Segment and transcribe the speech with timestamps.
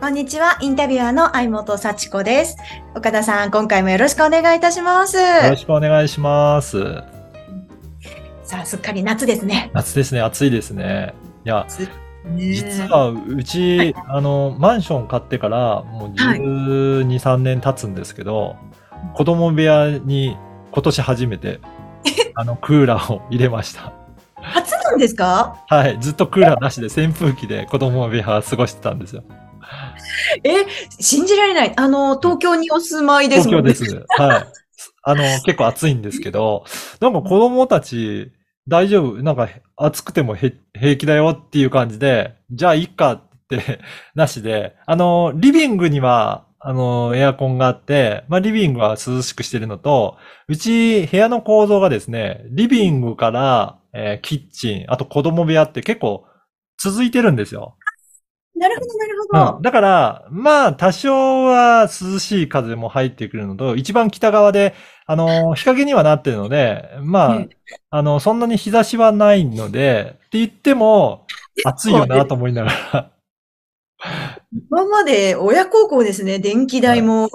[0.00, 2.56] こんにちは、インタビュアーの相本幸子です。
[2.94, 5.18] 岡田さん、今回もよろしくお願いいたします。
[5.18, 6.82] よろしくお願いします。
[8.42, 9.70] さあ、すっかり夏ですね。
[9.74, 11.12] 夏ですね、暑いですね。
[11.44, 11.90] いや、実
[12.34, 18.56] 実はうち、あの、マンション買ってからもうはい12、3年経つんですけど、
[19.14, 20.38] 子供部屋に
[20.72, 21.60] 今年初めて、
[22.36, 23.92] あの、クーラーを入れました。
[24.36, 25.62] 初なんですか？
[25.68, 29.22] はい、ずっとクーラーなしで扇風機で子供部屋過ごしてたんですよ。
[30.44, 30.66] え、
[31.00, 31.72] 信じられない。
[31.76, 33.72] あの、東京にお住まいですもんね。
[33.72, 34.22] 東京です。
[34.22, 34.46] はい。
[35.02, 36.64] あの、結構暑いんですけど、
[37.00, 38.32] なんか子供たち、
[38.68, 39.22] 大丈夫？
[39.22, 43.80] なんか暑くてもへ平気だよっていう感じで、じゃあいいかって、
[44.14, 56.26] なしで、あの、リビングには、あの、エアコンがあって、まあ、リビングは涼しくしてるのと、うち、部屋の構造がですね、リビングから、えーキッチン、あと子供部屋って結構
[56.78, 57.76] 続いてるんですよ。
[58.60, 59.56] なるほど、なるほど。
[59.56, 59.62] うん。
[59.62, 64.74] だから、まあ、多少は涼しい風も入ってくるのと、一番北側で、
[65.06, 67.48] あの、日陰にはなってるので、まあえ、
[67.88, 71.26] あの、そんなに日差しはないので、って言っても、
[71.64, 73.10] 暑いよなと思いながら。
[74.70, 76.38] 今まで親孝行ですね。
[76.38, 77.30] 電気代も。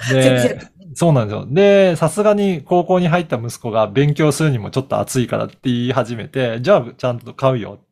[0.00, 1.46] 節で約、そうなんですよ。
[1.48, 7.85] で、さすがに高校に入った息子が勉強するにもちょっと暑いからって言い始めて、じゃあちゃんと買うよって。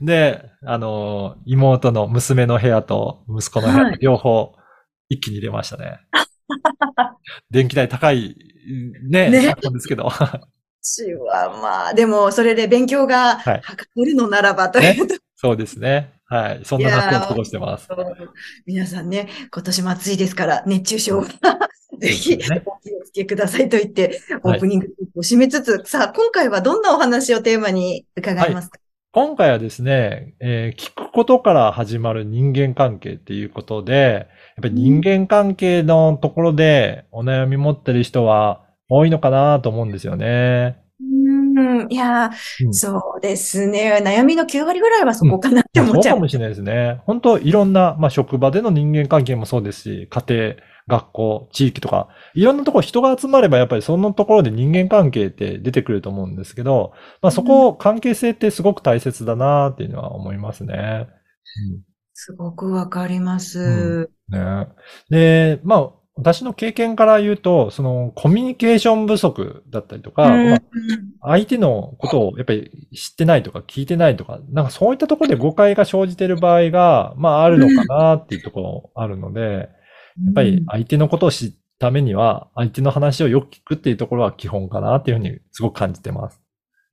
[0.00, 4.54] で、あの、妹の娘の部屋と息子の部屋はい両方
[5.08, 6.00] 一気に入れましたね。
[7.50, 8.36] 電気代高い
[9.08, 10.10] ね、ね昨今ですけど。
[10.80, 16.12] 私はまあ、でも、それで勉強がはいはかれるのならばというと、そうですね。
[16.28, 16.60] はい。
[16.64, 17.88] そんな夏を過ごしてます。
[18.66, 21.26] 皆さんね、今年も暑いですから、熱中症は、
[21.98, 24.86] ぜひねお気をつけくださいと言って、オはいープニング
[25.16, 28.78] を締めつつ、さあ、今回はどんなお話をテーマに伺いますか、
[29.16, 38.60] 今回はですね、えー聞くことから始まる人間関係っていうことで、やっぱり人間関係のところでお悩み持ってる人は
[38.90, 40.76] 多いのかなと思うんですよね。
[41.00, 44.02] うん、いやー、うんそうですね。
[44.04, 46.12] 悩みの9割ぐらいはそこかなってまあ思っちゃう。
[46.12, 47.00] そうかもしれないですね。
[47.06, 50.54] 本当いろんな、まあ、職場での人間関係もそうですし、家庭、
[50.88, 56.92] 学校、地域とか、いろんなところ人が集まればやっぱりそのところで人間関係って出てくると思うんですけど、
[57.22, 61.08] まあ、そこ、関係性ってすごく大切だなっていうのは思いますね。
[61.70, 63.60] うんすごくわかります。
[63.60, 64.68] うんね。
[65.10, 70.60] で、まあ、私の経験から言うと、そのコミュニケーション不足だったりとか、うんまあ
[71.28, 79.68] 相手のことをやっぱり知ってないとか聞いてないとか、なんかそういったところで誤解が生じている場合が、まああるのかなっていうところあるので、
[80.24, 86.40] やっぱり相手のことを知るためには、相手の話をよく聞くっていうところは基本かなっていうふうにすごく感じてます。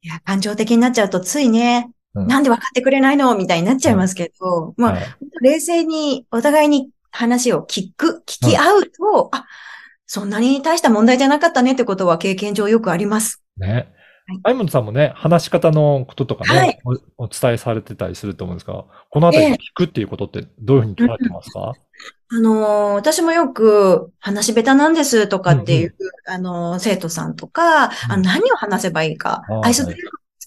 [0.02, 2.28] いや、感情的になっちゃうとついね、うん。
[2.28, 5.04] なんで分かってくれないのみたいになっちゃいますけど、まあ、はい。
[5.42, 9.46] 冷静にお互いに話を聞く、聞き合うと、あ、
[10.06, 13.42] そんなに大した問題じゃなかったねってことは経験上よくあります。
[13.58, 13.94] ね。
[14.26, 14.40] はい。
[14.44, 16.80] 相本さんもね、話し方のこととかね、はい。
[17.18, 19.54] お、お伝えされてたりすると思うんですが、このあたりええ。
[19.54, 21.74] 聞くっていうことってどういうふうに捉えてますか、
[22.36, 25.96] あのー私もよく話下手なんですとかっていう、
[26.26, 28.22] あのー生徒さんとか、あうん。
[28.24, 29.96] の何を話せばいいかあー、愛想で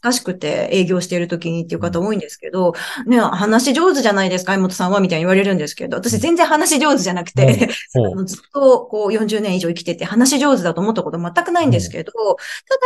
[0.02, 2.74] 難しくて営業している時にっていう方多いんですけど、
[3.06, 12.12] ね、話上手じゃないですか、相本さんはみたいに言われるんですけど、私全然話上手じゃなくて、 ほうあのずっとこう40年以上生きてて話上手だと思ったこと全くないんですけど、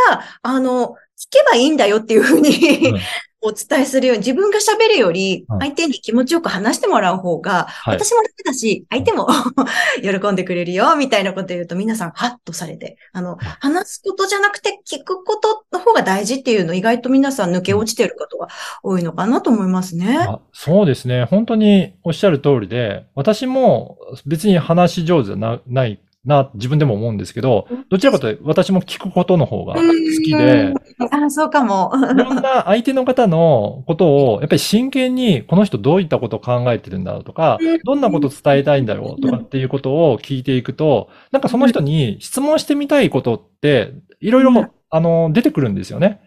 [0.08, 2.50] ただ、あの、聞けばいいんだよっていうふうに、
[2.90, 3.00] うん
[3.42, 7.96] お伝えするように、自分が喋るよりうん、相手に気持ちよく話してもらう方が、はい。
[7.96, 9.28] 私も楽だし、相手も
[10.02, 18.48] 喜んでくれるよ、みたいなこと言うと皆さんハッとされて、あの、話すことじゃなくて聞くことの方が大事っていうの意外と皆さん抜け落ちてることが
[18.82, 20.18] 多いのかなと思いますね。
[20.28, 21.24] あそうですね。
[21.24, 29.80] 本当におっしゃる通りで、私も別に話し上手じゃなないな、自分でも思うんですけど、どちらかというと私も聞くことの方が好
[30.22, 31.24] きで、うん。
[31.24, 31.90] あ、そうかも。
[31.94, 46.20] いろんな相手の方のことを、やっぱり真剣に、この人どういったことを考えてるんだろうとかうん、どんなことを伝えたいんだろうとかっていうことを聞いていくと、なんかその人に質問してみたいことって、いろいろうん、あの、出てくるんですよね。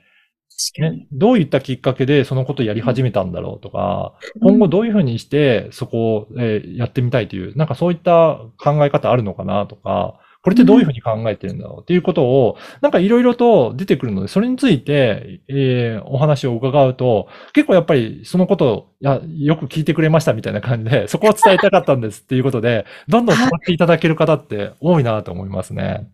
[0.80, 26.10] ね、どういったきっかけでそのことをやり始めたんだろうとか、今後どういうふうにしてそこを、えーやってみたいという、なんかそういった考え方あるのかなとか、これってどういうふうに考えてるんだろうっていうことを、なんかいろいろと出てくるので、それについて、えーお話を伺うと、結構やっぱりそのことを、いや、よく聞いてくれましたみたいな感じで、そこを伝えたかったんですっていうことで、どんどん使っていただける方って多いなと思いますね。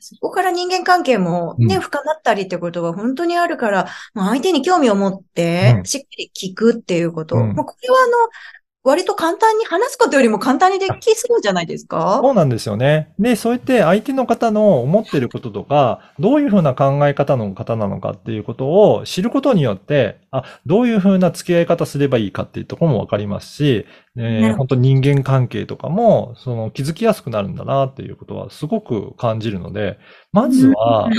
[0.00, 1.80] そこから人間関係もね、うん。
[1.80, 5.84] 深まったりってことが本当にあるから、まあ相手に興味を持ってう、ん。
[5.84, 7.36] しっかり聞くっていうこと。
[7.36, 7.54] うん。
[7.54, 8.12] まあこれはあの、
[8.82, 12.20] 割と簡単に話すことよりも簡単にできそうじゃないですか？
[12.22, 13.12] そうなんですよね。
[13.18, 23.84] で、そうやって相手の方の思ってることとか、どういうふうな考え方の方なのかっていうことを知ることによって、あ、どういうふうな付き合い方すればいいかっていうところもわかりますし、
[24.16, 29.98] えー本当人間関係とかも、その気づきやすくなるんだなっていうことはすごく感じるので、
[30.32, 31.12] まずはうん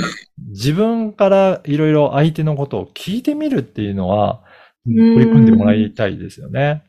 [0.50, 4.42] 自分からいろいろ相手のことを聞いてみるっていうのは、
[4.90, 6.84] ん取り組んでもらいたいですよね。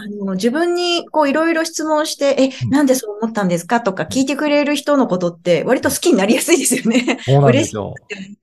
[0.00, 7.18] あの、自分にこういろいろ質問して、え、うんなんでそう思ったんですかとか聞いてくれる人のことって割と好きになりやすいですよね。
[7.24, 7.94] そうなんですよ。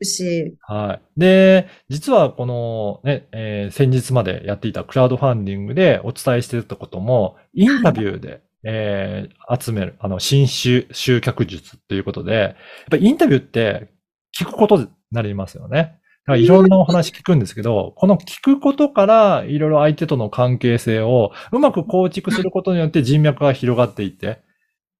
[0.03, 0.55] し。
[0.61, 1.19] はい。
[1.19, 12.53] で、実はこのね、えー先日までやっていたクラウドファンディングでお伝えしてたことも、インタビューで、えー集める、あの、新集集客術っていうことで、やっ
[12.91, 13.89] ぱりインタビューって
[14.37, 15.99] 聞くことになりますよね。
[16.35, 24.41] いろんなお話聞くんですけど、この聞くことからいろいろ相手との関係性をうまく構築することによって人脈が広がっていって、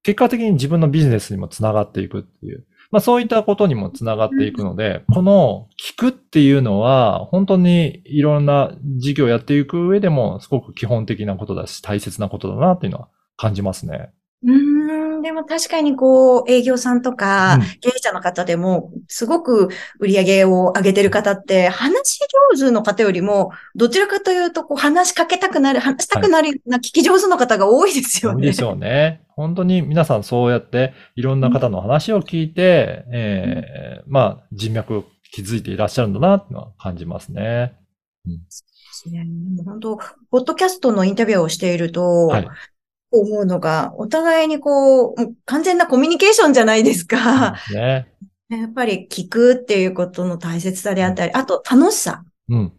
[0.02, 2.64] 結果的に自分のビジネスにもつながっていくっていう。
[2.90, 14.10] まあそういったことにもつながっていくので、この聞くっていうのは、本当にいろんな事業をやっていく上でも、すごく基本的なことだし、大切なことだなっていうのは感じますね。
[14.44, 19.68] うーん、でも確かにこう、営業さんとかうん、経営者の方でも、すごく
[19.98, 22.20] 売り上げを上げてる方って、話し
[22.54, 28.36] 上手の方よりも、どちらかというと、こう、話しかけたくなる、話したくなるような聞き上手の方が多いですよね。
[28.36, 29.22] 多いでしょうね。
[29.38, 37.74] 本当に皆さんそうやっていろんな方の話を聞いて、えーまあ人脈を築いていらっしゃるんだなっていうのは感じますね。
[39.06, 39.98] いやもう本当、
[40.30, 42.48] ポッドキャストのインタビューをしていると、はい。
[43.10, 47.56] 思うのが、お互いにこう、もう完全なコミュニケーションじゃないですか。
[47.72, 48.08] ね。
[48.48, 52.24] やっぱり聞くっていうことの大切さであったり、あと楽しさ。
[52.48, 52.72] うん。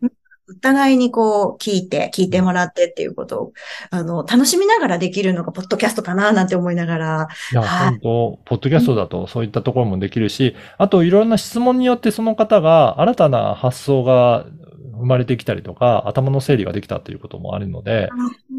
[0.50, 3.54] お互いにこう、聞いて、聞いてもらってっていうことを、
[3.92, 7.28] あの、楽しみながらできるのが、ポッドキャストかななんて思いながら。
[7.52, 14.48] いや、はい本当、ポッドキャストだとそういったところもできるし、あといろんな質問によってその方が新たな発想が
[15.00, 18.10] 生まれてきたりとか、頭の整理ができたということもあるので、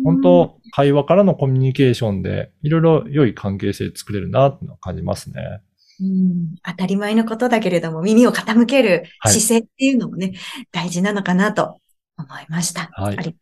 [0.04, 5.60] 本当、会話からのコミュニケーションで、いろいろ良い関係性作れるなっていうのを感じますね。
[6.00, 10.32] うん当たり前のことだけれども、耳を傾けるはい姿勢っていうのもね、
[10.72, 11.78] 大事なのかなと
[12.16, 12.88] 思いました。
[12.92, 13.32] はいありがとう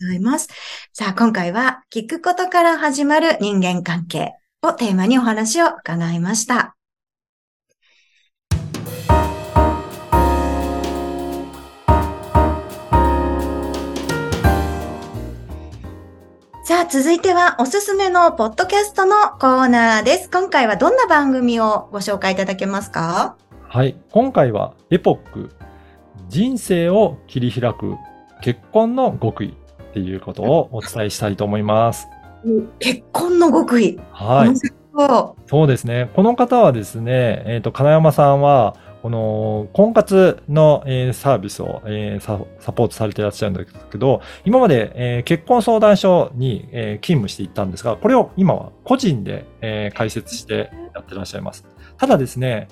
[0.00, 0.48] ございます。
[0.92, 4.32] さあ、今回は、聞くことから始まる人間関係
[4.62, 6.75] をテーマにお話を伺いました。
[16.66, 20.28] さあ、続いてはおすすめのポッドキャストのコーナーです。
[20.28, 23.36] 今回はどんな番組をご紹介いただけますか？
[23.68, 23.96] はい。
[24.10, 25.50] 今回は、エポック、
[26.28, 27.94] 人生を切り開く
[28.42, 32.08] 結婚の極意っていうことをお伝えしたいと思います。
[32.80, 34.00] 結婚の極意。
[34.10, 34.52] はい。
[35.46, 36.10] そうですね。
[36.16, 38.74] この方はですね、えっ、と、金山さんは、
[39.06, 42.38] この婚活の、えサービスを、えサ
[42.72, 51.64] ポートされていらっしゃるんですけど、今まで、え結婚相談所に、え勤務していったんですが、これを今は個人で、え開設してやってらっしゃいます。
[51.96, 52.66] ただですね、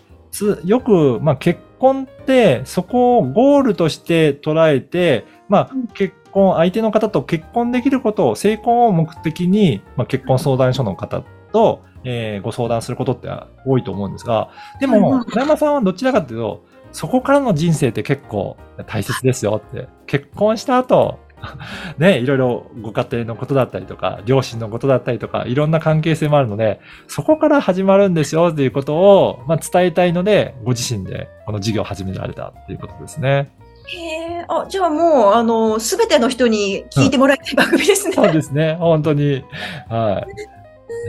[0.65, 11.23] よく、まあ、結婚ってそこをゴールとして捉えて、まあ、結婚、相手の方と結婚できることを、成婚を目的に、まあ、結婚相談所の方
[11.53, 13.29] と、えーご相談することって
[13.67, 18.57] 多いと思うんですが、でも金山さんはどちらかというと、そこからの人生って結構
[18.87, 21.19] 大切ですよって、結婚した後、
[21.99, 33.51] ね、いろいろご家庭のことだったりとか、両親のことだったりとか、いろんな関係性もあるので、そこから始まるんですよっていうことを、まあ、伝えたいので、ご自身でこの事業を始められたっていうことですね。
[33.93, 33.97] い。
[33.97, 38.15] へえ、あ、じゃあもう、あの、すべての人に聞いてもらいたい番組ですね。
[38.15, 39.45] そうですね、本当に。
[39.89, 40.25] は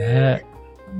[0.00, 0.44] ね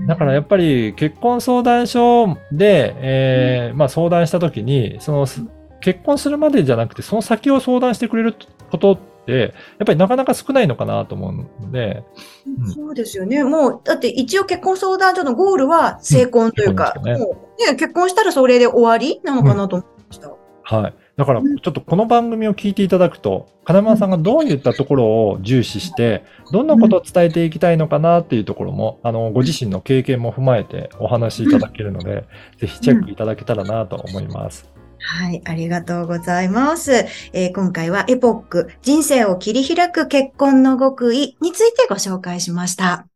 [0.07, 5.43] だからやっぱり結婚相談所で、えーまあ、相談したときに、そのす
[5.81, 8.35] 結婚するまでじゃなくて、その先を相談してくれる
[8.71, 12.05] ことって、やっぱりなかなか少ないのかなと思うので、
[12.47, 13.45] うんそうですよね。
[13.45, 20.33] もう、だって一応結婚相談所のゴールは成婚というか、うん成婚ですよもうね、結婚したらそれで終わりなのかなと思いました。
[20.63, 20.95] はい。
[21.17, 32.27] だから、ちょっとこの番組を聞いていただくと、金丸さんがどういったところを重視して、どんなことを伝えていきたいのかなっていうところも、あの、ご自身の経験も踏まえてお話しいただけるので、
[32.59, 34.71] ぜひチェックいただけたらなと思います。
[34.99, 37.07] はい、ありがとうございます。
[37.33, 43.07] えー今回はエポック、人生を切り開く結婚の極意についてご紹介しました。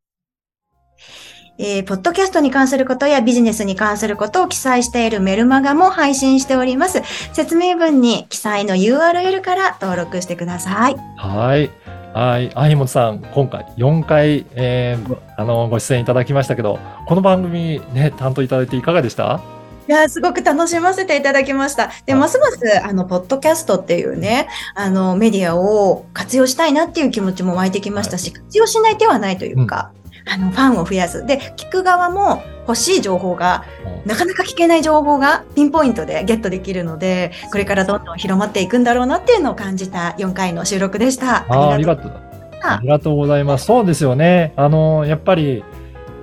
[1.63, 7.03] えーポッドキャストに関することやビジネスに関することを記載しているメルマガも配信しております。
[7.35, 10.97] 説明文に記載の URL から登録してください。
[11.19, 11.71] はい。
[12.15, 12.51] はい。
[12.55, 19.43] あひもとさん、今回4回、えーごあの、ご出演いただきましたけど、この番組ね、担当いただいていかがでした？
[19.87, 21.91] いやー、すごく楽しませていただきました。
[22.07, 29.93] で、はいますます、あの、ポッドキャストっていうね、あの、メディアを活用したいなっていう気持ちも湧いてきましたし、活用しない手はないというか、
[30.27, 31.25] あの、ファンを増やす。
[31.27, 33.65] で、聞く側も欲しい情報が、
[34.05, 41.47] なかなか聞けない情報がピンポイントでゲットできるので、これからどんどん広まっていくんだろうなっていうのを感じた4回の収録でした。
[41.49, 42.11] ありがとう。
[42.13, 42.31] とう。
[42.63, 43.67] ありがとうございます。
[43.67, 44.53] そうですよね。
[44.57, 45.65] あの、やっぱり、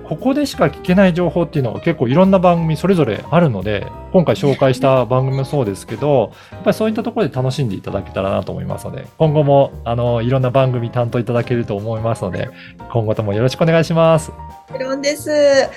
[0.08, 12.48] ここでしか聞けない情報っていうのが結構いろんな番組それぞれあるので、今回紹介した番組もそうですけど、やっぱりそういったところで楽しんでいただけたらなと思いますので、今後も、あの、いろんな番組担当いただけると思いますので、
[12.90, 14.30] 今後ともよろしくお願いします。
[14.30, 15.30] もちろんです。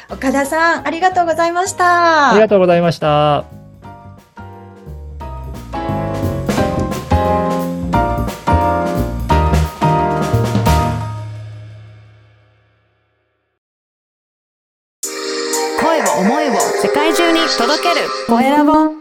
[0.10, 2.32] 岡田さん、ありがとうございました。
[2.32, 3.61] ありがとうございました。
[18.32, 19.01] Dorénavant